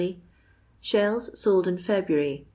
[0.91, 2.47] —Shells sold in February